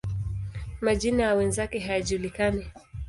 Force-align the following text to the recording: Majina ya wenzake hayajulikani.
Majina 0.81 1.23
ya 1.23 1.35
wenzake 1.35 1.79
hayajulikani. 1.79 2.65